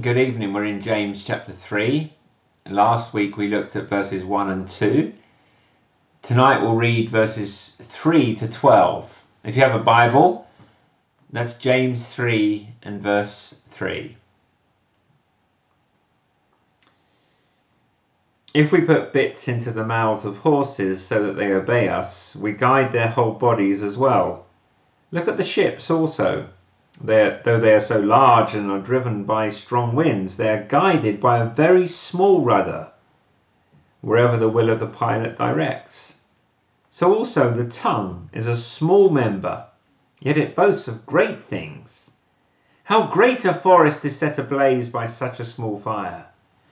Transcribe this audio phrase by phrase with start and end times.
[0.00, 0.54] Good evening.
[0.54, 2.10] We're in James chapter 3.
[2.70, 5.12] Last week we looked at verses 1 and 2.
[6.22, 9.22] Tonight we'll read verses 3 to 12.
[9.44, 10.46] If you have a Bible,
[11.30, 14.16] that's James 3 and verse 3.
[18.54, 22.52] If we put bits into the mouths of horses so that they obey us, we
[22.52, 24.46] guide their whole bodies as well.
[25.10, 26.48] Look at the ships also
[27.00, 31.20] they're, though they are so large and are driven by strong winds, they are guided
[31.20, 32.88] by a very small rudder,
[34.02, 36.16] wherever the will of the pilot directs.
[36.90, 39.64] So also the tongue is a small member,
[40.20, 42.10] yet it boasts of great things.
[42.84, 46.26] How great a forest is set ablaze by such a small fire!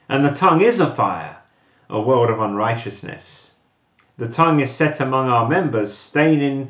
[0.07, 1.37] And the tongue is a fire,
[1.89, 3.55] a world of unrighteousness.
[4.17, 6.69] The tongue is set among our members, staining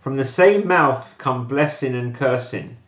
[0.00, 2.78] From the same mouth come blessing and cursing.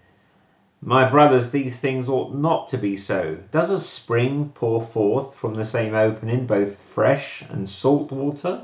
[0.80, 3.36] My brothers, these things ought not to be so.
[3.50, 8.62] Does a spring pour forth from the same opening both fresh and salt water?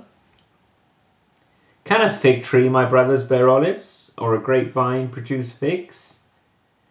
[1.85, 6.19] Can a fig tree, my brothers, bear olives, or a grapevine produce figs?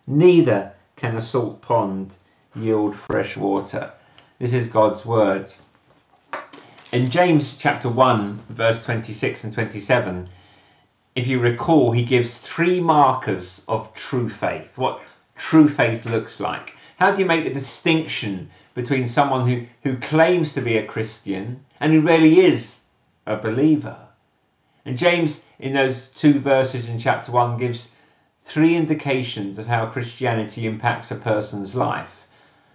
[0.05, 2.13] Neither can a salt pond
[2.55, 3.91] yield fresh water.
[4.37, 5.51] This is God's word.
[6.91, 10.29] In James chapter 1, verse 26 and 27,
[11.17, 15.01] if you recall, he gives three markers of true faith, what
[15.35, 16.75] true faith looks like.
[16.97, 21.65] How do you make the distinction between someone who, who claims to be a Christian
[21.79, 22.81] and who really is
[23.25, 23.97] a believer?
[24.85, 27.89] And James, in those two verses in chapter 1, gives
[28.43, 32.27] three indications of how Christianity impacts a person's life.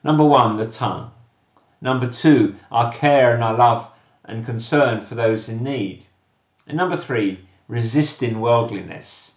[0.03, 1.13] Number one, the tongue.
[1.81, 3.89] Number two, our care and our love
[4.25, 6.07] and concern for those in need.
[6.67, 7.39] And number three,
[7.73, 9.33] resisting worldliness.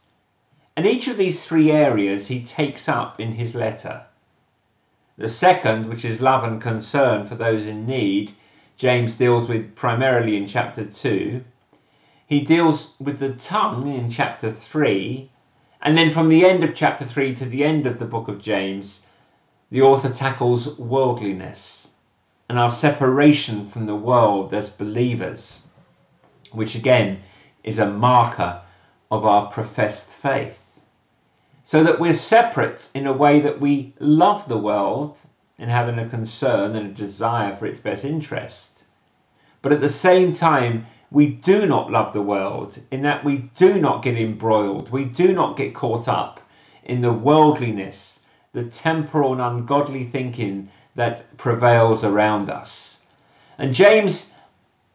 [0.76, 4.04] And each of these three areas he takes up in his letter.
[5.18, 8.34] The second, which is love and concern for those in need,
[8.76, 11.46] James deals with primarily in chapter 2.
[12.28, 15.30] He deals with the tongue in chapter 3.
[15.82, 18.42] And then from the end of chapter 3 to the end of the book of
[18.42, 19.06] James,
[19.72, 21.88] the author tackles worldliness
[22.50, 25.62] and our separation from the world as believers,
[26.52, 27.22] which again
[27.66, 28.62] is a marker
[29.12, 30.62] of our professed faith.
[31.66, 35.20] So that we're separate in a way that we love the world
[35.58, 38.84] and having a concern and a desire for its best interest.
[39.62, 43.80] But at the same time, we do not love the world in that we do
[43.80, 46.40] not get embroiled, we do not get caught up
[46.84, 48.20] in the worldliness,
[48.54, 53.00] the temporal and ungodly thinking that prevails around us.
[53.58, 54.32] And James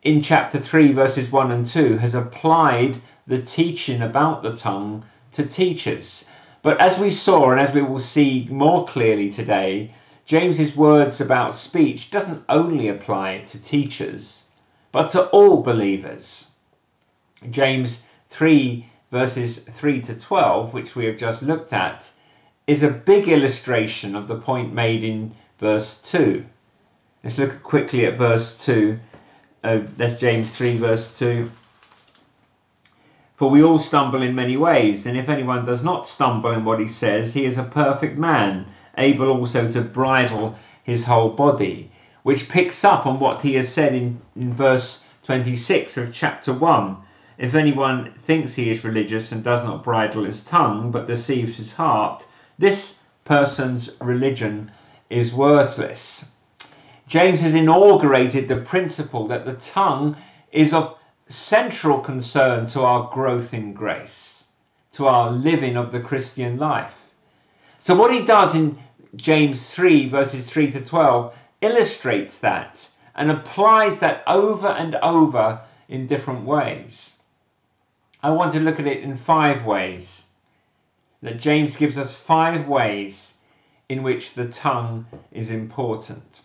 [0.02, 5.44] in chapter 3, verses 1 and 2, has applied the teaching about the tongue to
[5.44, 6.24] teachers.
[6.62, 9.94] But as we saw, and as we will see more clearly today,
[10.24, 14.48] James's words about speech doesn't only apply to teachers,
[14.90, 16.50] but to all believers.
[17.50, 22.10] James 3, verses 3 to 12, which we have just looked at,
[22.66, 26.44] is a big illustration of the point made in verse 2.
[27.22, 28.98] Let's look quickly at verse 2
[29.62, 31.50] uh, that's James 3, verse 2.
[33.36, 36.80] For we all stumble in many ways, and if anyone does not stumble in what
[36.80, 38.66] he says, he is a perfect man,
[38.98, 41.90] able also to bridle his whole body,
[42.22, 46.96] which picks up on what he has said in, in verse 26 of chapter 1.
[47.38, 51.72] If anyone thinks he is religious and does not bridle his tongue, but deceives his
[51.72, 52.26] heart,
[52.58, 54.70] this person's religion
[55.08, 56.26] is worthless.
[57.10, 60.16] James has inaugurated the principle that the tongue
[60.52, 60.96] is of
[61.26, 64.44] central concern to our growth in grace,
[64.92, 67.10] to our living of the Christian life.
[67.80, 68.78] So, what he does in
[69.16, 76.06] James 3, verses 3 to 12, illustrates that and applies that over and over in
[76.06, 77.16] different ways.
[78.22, 80.26] I want to look at it in five ways.
[81.22, 83.34] That James gives us five ways
[83.88, 86.42] in which the tongue is important.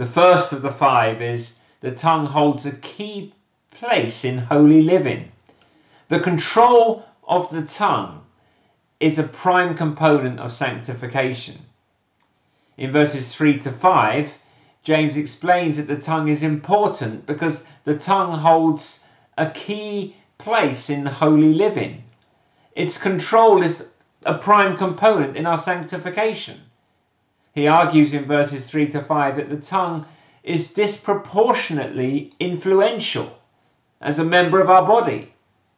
[0.00, 1.52] The first of the five is
[1.82, 3.34] the tongue holds a key
[3.70, 5.30] place in holy living.
[6.08, 8.22] The control of the tongue
[8.98, 11.58] is a prime component of sanctification.
[12.78, 14.38] In verses 3 to 5,
[14.84, 19.04] James explains that the tongue is important because the tongue holds
[19.36, 22.04] a key place in holy living.
[22.74, 23.86] Its control is
[24.24, 26.58] a prime component in our sanctification.
[27.52, 30.06] He argues in verses 3 to 5 that the tongue
[30.42, 33.38] is disproportionately influential
[34.00, 35.32] as a member of our body.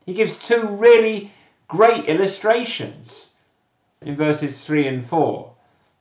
[0.05, 1.33] He gives two really
[1.69, 3.33] great illustrations
[4.03, 5.53] in verses 3 and 4.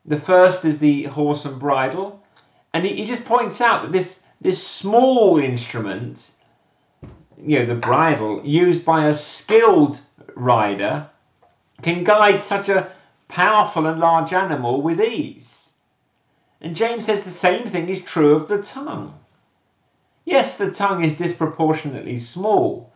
[0.06, 2.22] The first is the horse and bridle,
[2.74, 6.32] and he, he just points out that this, this small instrument,
[7.42, 10.02] you know, the bridle, used by a skilled
[10.36, 11.08] rider,
[11.82, 12.92] can guide such a
[13.28, 15.61] powerful and large animal with ease.
[16.62, 19.18] And James says the same thing is true of the tongue.
[20.26, 22.94] Yes, the tongue is disproportionately small,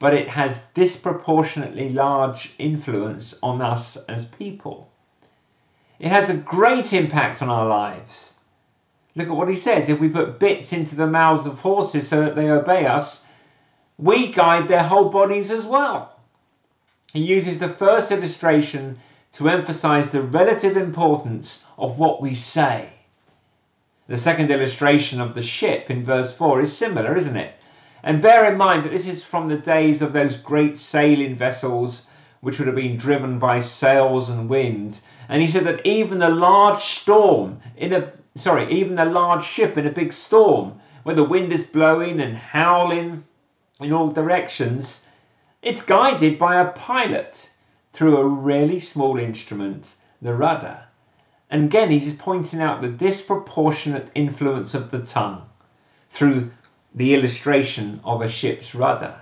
[0.00, 4.90] but it has disproportionately large influence on us as people.
[6.00, 8.34] It has a great impact on our lives.
[9.14, 9.88] Look at what he says.
[9.88, 13.24] If we put bits into the mouths of horses so that they obey us,
[13.96, 16.18] we guide their whole bodies as well.
[17.12, 18.98] He uses the first illustration
[19.34, 22.90] to emphasize the relative importance of what we say.
[24.06, 27.54] The second illustration of the ship in verse 4 is similar, isn't it?
[28.02, 32.06] And bear in mind that this is from the days of those great sailing vessels
[32.42, 35.00] which would have been driven by sails and wind.
[35.30, 39.78] And he said that even the large storm in a sorry, even the large ship
[39.78, 43.24] in a big storm, where the wind is blowing and howling
[43.80, 45.06] in all directions,
[45.62, 47.50] it's guided by a pilot
[47.92, 50.78] through a really small instrument, the rudder.
[51.50, 55.42] And again, he's just pointing out the disproportionate influence of the tongue
[56.10, 56.50] through
[56.94, 59.20] the illustration of a ship's rudder.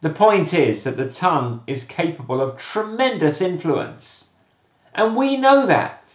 [0.00, 4.28] The point is that the tongue is capable of tremendous influence.
[4.94, 6.14] And we know that.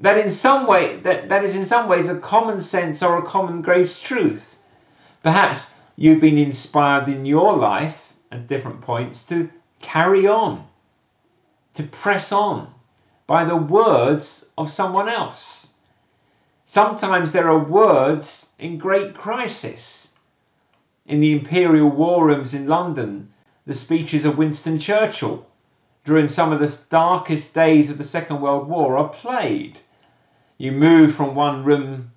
[0.00, 3.22] That in some way that, that is in some ways a common sense or a
[3.22, 4.58] common grace truth.
[5.22, 9.48] Perhaps you've been inspired in your life at different points to
[9.80, 10.66] carry on,
[11.74, 12.73] to press on,
[13.26, 15.72] by the words of someone else.
[16.66, 20.08] Sometimes there are words in great crisis.
[21.06, 23.32] In the Imperial War Rooms in London,
[23.66, 25.46] the speeches of Winston Churchill
[26.04, 29.78] during some of the darkest days of the Second World War are played.
[30.58, 32.12] You move from one room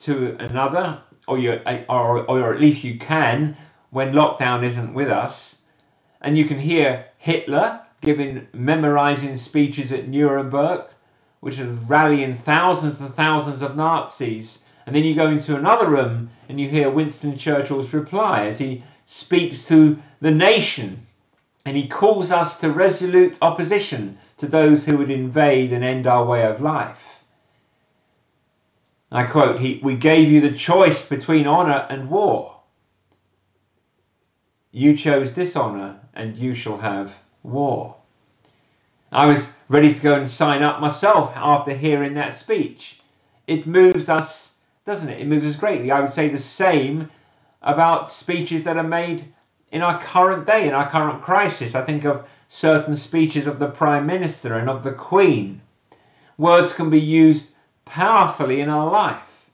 [0.00, 3.56] to another, or, you, or, or at least you can
[3.90, 5.60] when lockdown isn't with us,
[6.20, 10.82] and you can hear Hitler giving memorizing speeches at Nuremberg,
[11.40, 14.64] which is rallying thousands and thousands of Nazis.
[14.86, 18.82] And then you go into another room and you hear Winston Churchill's reply as he
[19.06, 21.06] speaks to the nation
[21.64, 26.24] and he calls us to resolute opposition to those who would invade and end our
[26.24, 27.22] way of life.
[29.12, 32.60] I quote, he, We gave you the choice between honour and war.
[34.72, 37.96] You chose dishonour, and you shall have war.
[39.12, 43.00] I was ready to go and sign up myself after hearing that speech.
[43.46, 44.54] It moves us,
[44.84, 45.20] doesn't it?
[45.20, 45.90] It moves us greatly.
[45.90, 47.10] I would say the same
[47.62, 49.24] about speeches that are made
[49.72, 51.74] in our current day, in our current crisis.
[51.74, 55.60] I think of certain speeches of the Prime Minister and of the Queen.
[56.38, 57.50] Words can be used
[57.84, 59.44] powerfully in our life.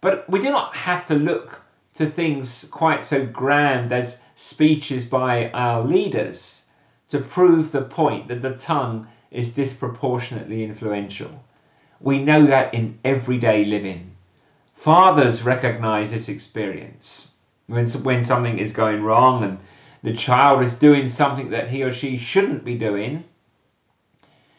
[0.00, 1.62] But we do not have to look
[1.94, 6.64] to things quite so grand as speeches by our leaders
[7.10, 11.44] to prove the point that the tongue is disproportionately influential.
[12.00, 14.16] We know that in everyday living.
[14.74, 17.30] Fathers recognize this experience.
[17.66, 19.58] When, when something is going wrong and
[20.02, 23.24] the child is doing something that he or she shouldn't be doing,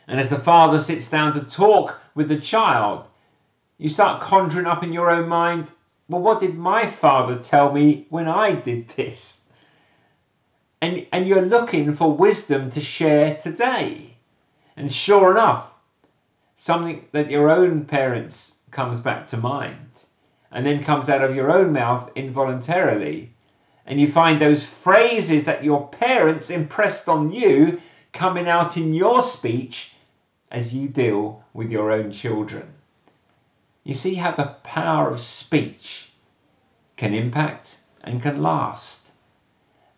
[0.07, 3.07] and as the father sits down to talk with the child,
[3.77, 5.71] you start conjuring up in your own mind,
[6.07, 9.40] well, what did my father tell me when I did this?
[10.81, 14.15] And, and you're looking for wisdom to share today.
[14.75, 15.69] And sure enough,
[16.57, 19.89] something that your own parents comes back to mind
[20.51, 23.33] and then comes out of your own mouth involuntarily.
[23.85, 29.21] And you find those phrases that your parents impressed on you coming out in your
[29.21, 29.91] speech
[30.49, 32.73] as you deal with your own children.
[33.83, 36.11] You see how the power of speech
[36.97, 39.00] can impact and can last.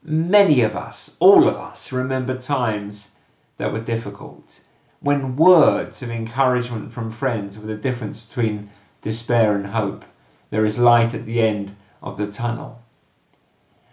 [0.05, 3.11] Many of us, all of us, remember times
[3.57, 4.59] that were difficult,
[4.99, 8.69] when words of encouragement from friends were the difference between
[9.01, 10.03] despair and hope.
[10.49, 12.81] There is light at the end of the tunnel.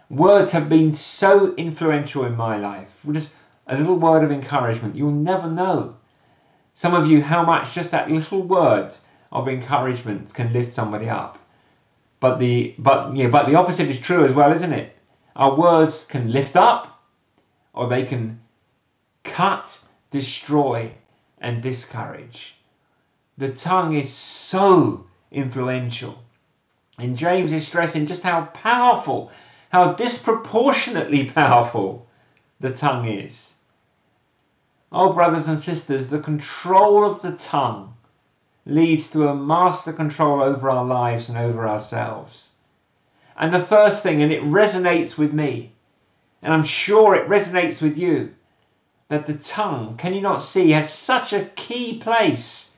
[0.09, 2.99] Words have been so influential in my life.
[3.09, 3.33] Just
[3.67, 4.97] a little word of encouragement.
[4.97, 5.95] You'll never know,
[6.73, 8.93] some of you, how much just that little word
[9.31, 11.39] of encouragement can lift somebody up.
[12.19, 14.97] But the but yeah, but the opposite is true as well, isn't it?
[15.35, 17.01] Our words can lift up
[17.73, 18.41] or they can
[19.23, 20.93] cut, destroy,
[21.39, 22.55] and discourage.
[23.37, 26.21] The tongue is so influential.
[26.97, 29.31] And James is stressing just how powerful,
[29.69, 32.07] how disproportionately powerful
[32.59, 33.53] the tongue is.
[34.91, 37.95] Oh, brothers and sisters, the control of the tongue
[38.65, 42.50] leads to a master control over our lives and over ourselves.
[43.41, 45.71] And the first thing, and it resonates with me,
[46.43, 48.35] and I'm sure it resonates with you,
[49.09, 52.69] that the tongue, can you not see, has such a key place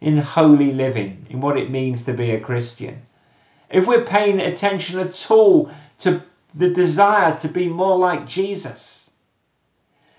[0.00, 3.02] in holy living, in what it means to be a Christian.
[3.68, 6.22] If we're paying attention at all to
[6.54, 9.10] the desire to be more like Jesus,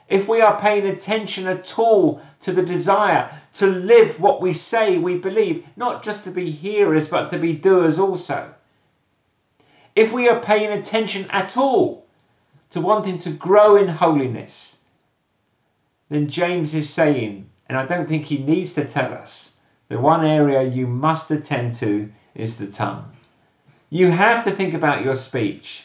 [0.08, 5.00] if we are paying attention at all to the desire to live what we say
[5.00, 8.54] we believe, not just to be hearers but to be doers also,
[9.96, 12.06] if we are paying attention at all
[12.72, 14.78] to wanting to grow in holiness,
[16.10, 19.56] then James is saying, and I don't think he needs to tell us,
[19.90, 23.12] the one area you must attend to is the tongue.
[23.90, 25.84] You have to think about your speech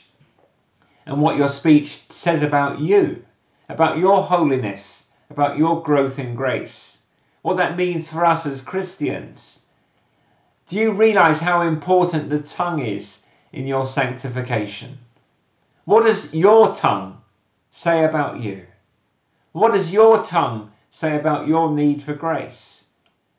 [1.07, 3.25] and what your speech says about you,
[3.69, 7.01] about your holiness, about your growth in grace,
[7.43, 9.63] what that means for us as Christians.
[10.69, 13.21] Do you realize how important the tongue is
[13.53, 14.99] in your sanctification?
[15.85, 17.21] What does your tongue
[17.71, 18.67] say about you?
[19.53, 22.85] What does your tongue say about your need for grace?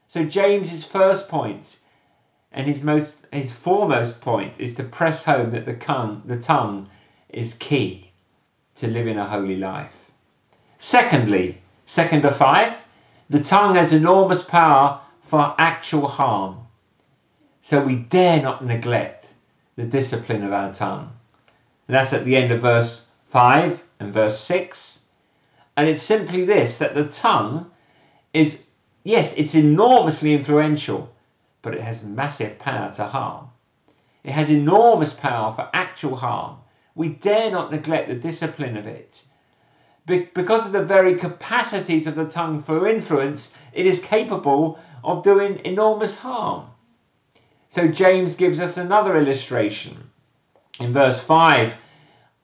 [0.07, 1.77] So James's first point
[2.51, 6.89] and his most his foremost point is to press home that the tongue, the tongue
[7.29, 8.09] is key
[8.75, 9.95] to living a holy life.
[10.79, 12.85] Secondly, second of five,
[13.29, 16.59] the tongue has enormous power for actual harm.
[17.61, 19.33] So we dare not neglect
[19.77, 21.13] the discipline of our tongue.
[21.87, 24.99] And that's at the end of verse 5 and verse 6.
[25.77, 27.71] And it's simply this that the tongue
[28.33, 28.61] is
[29.07, 31.09] Yes, it's enormously influential,
[31.61, 33.47] but it has massive power to harm.
[34.25, 36.57] It has enormous power for actual harm.
[36.93, 39.23] We dare not neglect the discipline of it.
[40.05, 45.23] Be- because of the very capacities of the tongue for influence, it is capable of
[45.23, 46.65] doing enormous harm.
[47.69, 50.09] So James gives us another illustration.
[50.79, 51.73] In verse 5,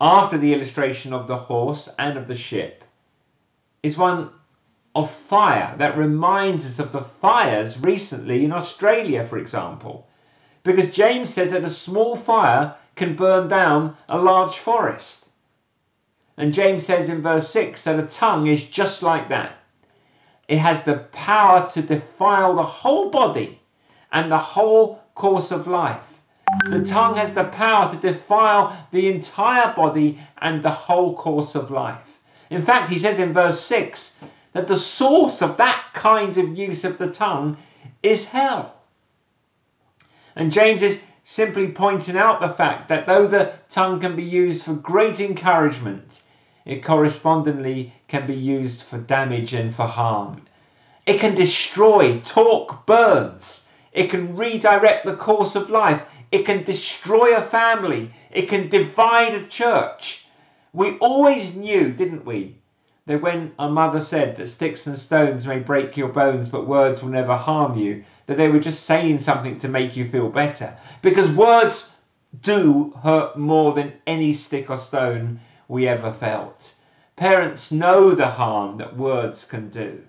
[0.02, 2.84] after the illustration of the horse and of the ship,
[3.82, 4.32] is one
[4.96, 10.08] of fire that reminds us of the fires recently in Australia, for example.
[10.64, 15.28] Because James says that a small fire can burn down a large forest.
[16.38, 19.58] And James says in verse 6 that a tongue is just like that.
[20.48, 23.60] It has the power to defile the whole body
[24.12, 26.22] and the whole course of life.
[26.70, 31.72] The tongue has the power to defile the entire body and the whole course of
[31.72, 32.20] life.
[32.50, 34.16] In fact, he says in verse 6
[34.54, 37.58] that the source of that kind of use of the tongue
[38.04, 38.76] is hell.
[40.36, 44.64] And James is simply pointing out the fact that though the tongue can be used
[44.64, 46.22] for great encouragement,
[46.66, 50.42] it correspondingly can be used for damage and for harm.
[51.06, 53.63] It can destroy, talk burns.
[53.94, 56.02] It can redirect the course of life.
[56.32, 58.12] It can destroy a family.
[58.32, 60.26] It can divide a church.
[60.74, 62.58] We always knew, didn't we,
[63.06, 67.04] that when our mother said that sticks and stones may break your bones, but words
[67.04, 70.76] will never harm you, that they were just saying something to make you feel better.
[71.04, 71.92] Because words
[72.42, 76.74] do hurt more than any stick or stone we ever felt.
[77.16, 80.02] Parents know the harm that words can do.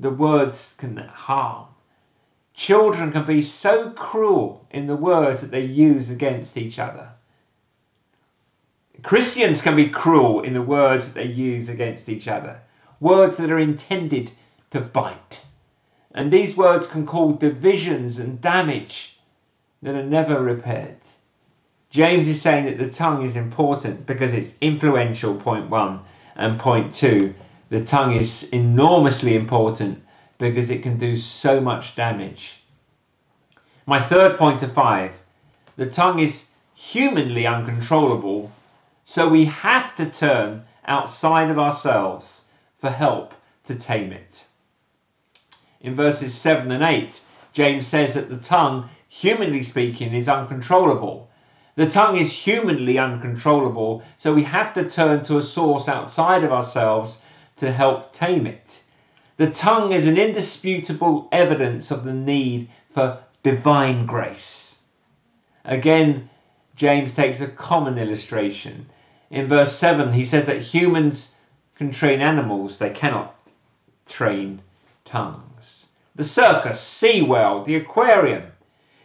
[0.00, 1.68] The words can harm.
[2.60, 7.08] Children can be so cruel in the words that they use against each other.
[9.02, 12.60] Christians can be cruel in the words that they use against each other,
[13.00, 14.30] words that are intended
[14.72, 15.40] to bite.
[16.14, 19.18] And these words can cause divisions and damage
[19.80, 21.00] that are never repaired.
[21.88, 26.00] James is saying that the tongue is important because it's influential, point one,
[26.36, 27.34] and point two,
[27.70, 30.02] the tongue is enormously important
[30.40, 32.56] because it can do so much damage.
[33.86, 35.14] My third point of five,
[35.76, 38.50] the tongue is humanly uncontrollable
[39.04, 42.44] so we have to turn outside of ourselves
[42.78, 44.46] for help to tame it.
[45.80, 47.20] In verses 7 and 8,
[47.52, 51.28] James says that the tongue, humanly speaking, is uncontrollable.
[51.74, 56.52] The tongue is humanly uncontrollable, so we have to turn to a source outside of
[56.52, 57.18] ourselves
[57.56, 58.84] to help tame it.
[59.40, 64.76] The tongue is an indisputable evidence of the need for divine grace.
[65.64, 66.28] Again,
[66.76, 68.84] James takes a common illustration.
[69.30, 71.32] In verse 7, he says that humans
[71.76, 73.34] can train animals, they cannot
[74.04, 74.60] train
[75.06, 75.86] tongues.
[76.16, 78.42] The circus, SeaWorld, the aquarium.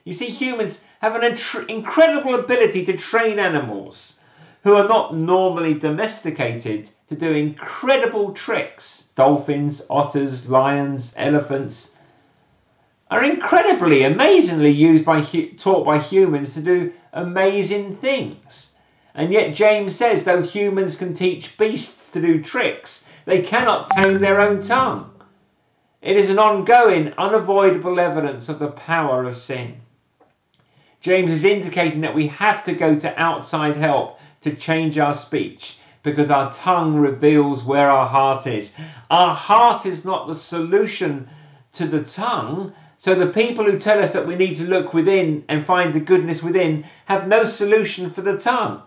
[0.04, 1.38] You see, humans have an
[1.70, 4.20] incredible ability to train animals
[4.66, 9.10] who are not normally domesticated to do incredible tricks.
[9.14, 11.94] Dolphins, otters, lions, elephants
[13.12, 18.72] are incredibly, amazingly used by taught by humans to do amazing things.
[19.14, 24.20] And yet James says, though humans can teach beasts to do tricks, they cannot tame
[24.20, 25.12] their own tongue.
[26.02, 29.76] It is an ongoing, unavoidable evidence of the power of sin.
[31.02, 35.80] James is indicating that we have to go to outside help to change our speech
[36.04, 38.72] because our tongue reveals where our heart is.
[39.10, 41.28] Our heart is not the solution
[41.74, 42.74] to the tongue.
[43.00, 46.00] So the people who tell us that we need to look within and find the
[46.00, 48.84] goodness within have no solution for the tongue.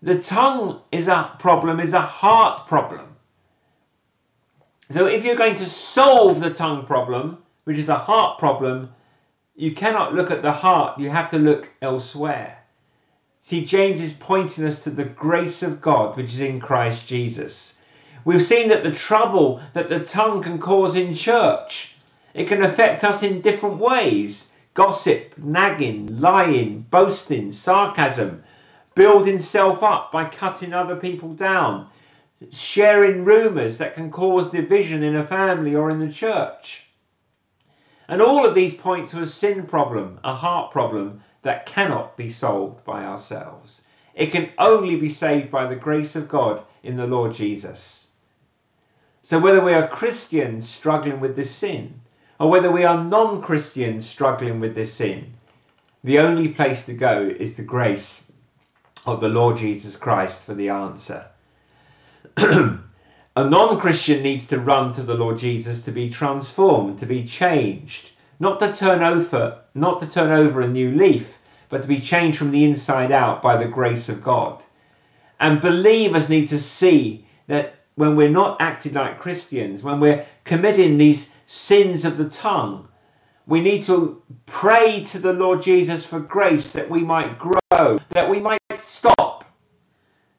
[0.00, 3.14] The tongue is a problem, is a heart problem.
[4.90, 8.94] So if you're going to solve the tongue problem, which is a heart problem,
[9.54, 12.61] you cannot look at the heart, you have to look elsewhere.
[13.44, 17.74] See, James is pointing us to the grace of God which is in Christ Jesus.
[18.24, 21.92] We've seen that the trouble that the tongue can cause in church,
[22.34, 24.46] it can affect us in different ways.
[24.74, 28.44] Gossip, nagging, lying, boasting, sarcasm,
[28.94, 31.88] building self up by cutting other people down,
[32.52, 36.86] sharing rumours that can cause division in a family or in the church.
[38.06, 42.30] And all of these point to a sin problem, a heart problem that cannot be
[42.30, 43.82] solved by ourselves.
[44.14, 48.08] It can only be saved by the grace of God in the Lord Jesus.
[49.22, 52.00] So, whether we are Christians struggling with this sin,
[52.38, 55.34] or whether we are non Christians struggling with this sin,
[56.04, 58.30] the only place to go is the grace
[59.06, 61.26] of the Lord Jesus Christ for the answer.
[62.36, 67.24] A non Christian needs to run to the Lord Jesus to be transformed, to be
[67.24, 68.10] changed,
[68.42, 72.36] not to turn over, not to turn over a new leaf, but to be changed
[72.36, 74.60] from the inside out by the grace of God.
[75.38, 80.98] And believers need to see that when we're not acting like Christians, when we're committing
[80.98, 82.88] these sins of the tongue,
[83.46, 88.28] we need to pray to the Lord Jesus for grace that we might grow, that
[88.28, 89.44] we might stop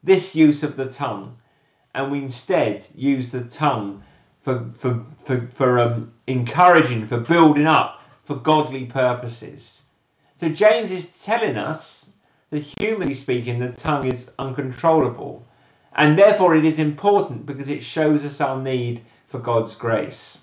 [0.04, 1.38] this use of the tongue,
[1.96, 4.04] and we instead use the tongue
[4.44, 9.82] for, for, for, for um, encouraging, for building up, for godly purposes.
[10.36, 12.10] So James is telling us
[12.50, 15.46] that humanly speaking, the tongue is uncontrollable.
[15.96, 20.40] And therefore it is important because it shows us our need for God's grace.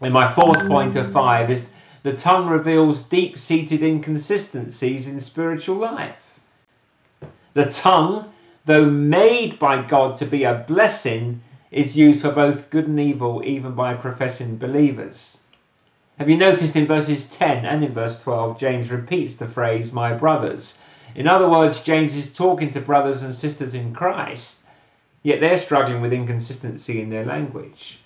[0.00, 1.68] And my fourth point of five is
[2.02, 6.38] the tongue reveals deep seated inconsistencies in spiritual life.
[7.54, 8.32] The tongue,
[8.64, 11.40] though made by God to be a blessing,
[11.74, 15.40] is used for both good and evil, even by professing believers.
[16.20, 20.12] Have you noticed in verses 10 and in verse 12, James repeats the phrase, my
[20.12, 20.78] brothers?
[21.16, 24.58] In other words, James is talking to brothers and sisters in Christ,
[25.24, 27.98] yet they're struggling with inconsistency in their language.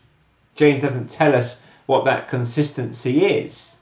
[0.55, 3.77] James doesn't tell us what that consistency is.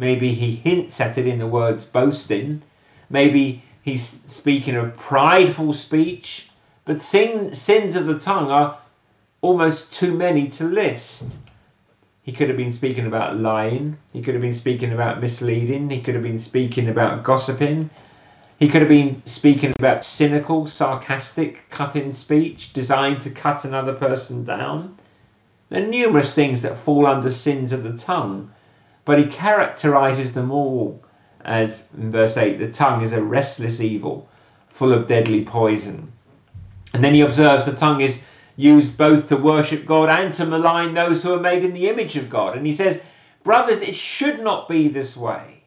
[0.00, 2.62] Maybe he hints at it in the words boasting.
[3.08, 6.48] Maybe he's speaking of prideful speech.
[6.84, 8.76] But sin, sins of the tongue are
[9.40, 11.24] almost too many to list.
[12.22, 13.96] He could have been speaking about lying.
[14.12, 15.90] He could have been speaking about misleading.
[15.90, 17.90] He could have been speaking about gossiping.
[18.58, 24.44] He could have been speaking about cynical, sarcastic, cutting speech designed to cut another person
[24.44, 24.96] down.
[25.70, 28.50] There are numerous things that fall under sins of the tongue,
[29.06, 31.02] but he characterizes them all
[31.44, 34.28] as, in verse 8, the tongue is a restless evil,
[34.68, 36.12] full of deadly poison.
[36.92, 38.20] And then he observes the tongue is
[38.60, 42.16] used both to worship God and to malign those who are made in the image
[42.16, 42.56] of God.
[42.56, 43.00] And he says,
[43.42, 45.62] Brothers, it should not be this way.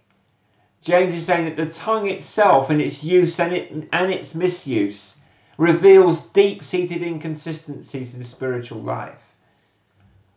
[0.82, 5.18] James is saying that the tongue itself and its use and, it, and its misuse
[5.58, 9.22] reveals deep seated inconsistencies in spiritual life.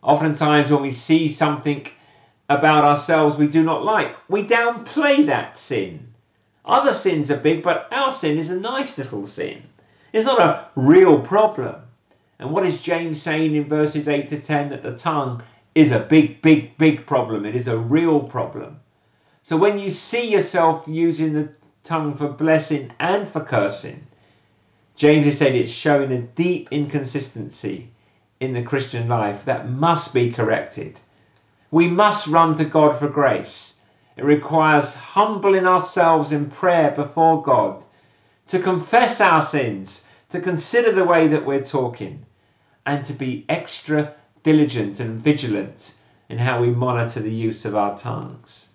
[0.01, 1.85] Oftentimes, when we see something
[2.49, 6.13] about ourselves we do not like, we downplay that sin.
[6.65, 9.63] Other sins are big, but our sin is a nice little sin.
[10.13, 11.75] It's not a real problem.
[12.39, 14.69] And what is James saying in verses 8 to 10?
[14.69, 17.45] That the tongue is a big, big, big problem.
[17.45, 18.79] It is a real problem.
[19.43, 21.49] So when you see yourself using the
[21.83, 24.05] tongue for blessing and for cursing,
[24.95, 27.89] James has said it's showing a deep inconsistency
[28.39, 30.99] in the Christian life that must be corrected.
[31.71, 33.75] We must run to God for grace.
[34.15, 37.85] It requires humbling ourselves in prayer before God,
[38.47, 42.25] to confess our sins, to consider the way that we're talking,
[42.85, 44.13] and to be extra
[44.43, 45.95] diligent and vigilant
[46.29, 48.69] in how we monitor the use of our tongues.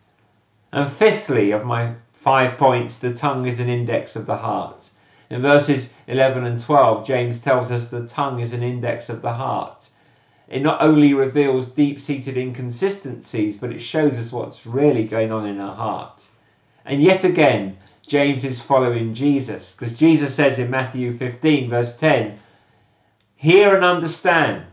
[0.72, 4.88] And fifthly, of my five points, the tongue is an index of the heart.
[5.28, 9.32] In verses 11 and 12, James tells us the tongue is an index of the
[9.32, 9.88] heart.
[10.48, 15.46] It not only reveals deep seated inconsistencies, but it shows us what's really going on
[15.46, 16.26] in our heart.
[16.84, 17.78] And yet again,
[18.12, 22.38] James is following Jesus, because Jesus says in Matthew 15, verse 10,
[23.36, 24.66] Hear and understand.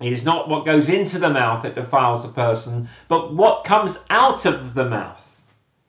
[0.00, 4.00] It is not what goes into the mouth that defiles a person, but what comes
[4.10, 5.22] out of the mouth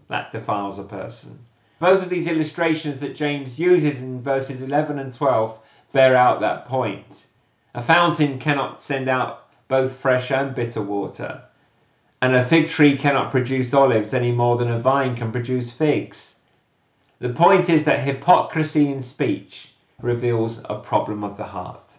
[0.08, 1.40] that defiles a person.
[1.80, 5.58] Both of these illustrations that James uses in verses 11 and 12
[5.94, 7.26] bear out that point.
[7.74, 11.42] A fountain cannot send out both fresh and bitter water,
[12.22, 16.34] and a fig tree cannot produce olives any more than a vine can produce figs.
[17.20, 21.94] The point is that hypocrisy in speech reveals a problem of the heart.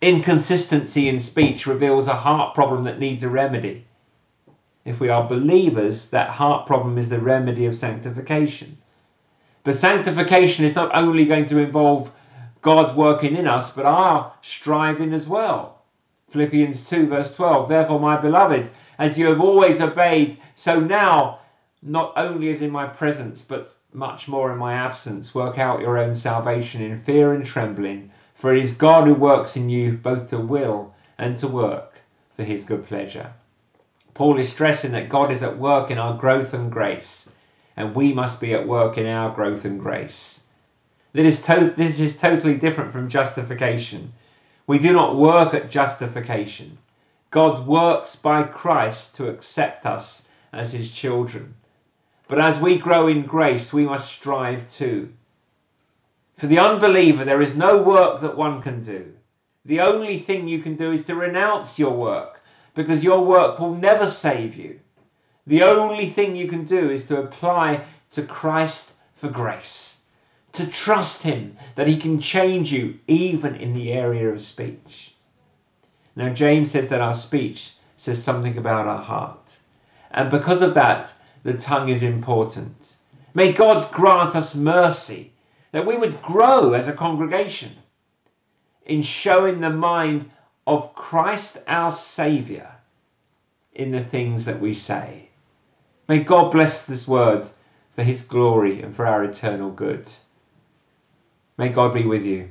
[0.00, 3.86] Inconsistency in speech reveals a heart problem that needs a remedy
[4.84, 8.76] if we are believers, that heart problem is the remedy of sanctification.
[9.62, 12.10] But sanctification is not only going to involve
[12.60, 15.82] God working in us, but our striving as well.
[16.30, 21.38] Philippians 2, verse 12 Therefore, my beloved, as you have always obeyed, so now,
[21.86, 25.98] not only as in my presence, but much more in my absence, work out your
[25.98, 28.10] own salvation in fear and trembling.
[28.34, 32.00] For it is God who works in you both to will and to work
[32.36, 33.32] for his good pleasure.
[34.14, 37.28] Paul is stressing that God is at work in our growth and grace,
[37.76, 40.40] and we must be at work in our growth and grace.
[41.12, 44.14] This is, to- this is totally different from justification.
[44.66, 46.78] We do not work at justification.
[47.30, 51.54] God works by Christ to accept us as his children.
[52.26, 55.12] But as we grow in grace, we must strive too.
[56.38, 59.12] For the unbeliever, there is no work that one can do.
[59.64, 62.42] The only thing you can do is to renounce your work
[62.74, 64.80] because your work will never save you.
[65.46, 69.98] The only thing you can do is to apply to Christ for grace,
[70.52, 75.14] to trust Him that He can change you even in the area of speech.
[76.16, 79.58] Now, James says that our speech says something about our heart.
[80.10, 81.12] And because of that,
[81.44, 82.96] the tongue is important.
[83.34, 85.32] May God grant us mercy
[85.72, 87.72] that we would grow as a congregation
[88.86, 90.30] in showing the mind
[90.66, 92.70] of Christ our Saviour
[93.74, 95.28] in the things that we say.
[96.08, 97.48] May God bless this word
[97.94, 100.12] for his glory and for our eternal good.
[101.56, 102.48] May God be with you.